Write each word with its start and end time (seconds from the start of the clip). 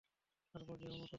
তারপর 0.55 0.75
সে 0.77 0.85
অনুতপ্ত 0.85 0.93
হলো। 0.93 1.07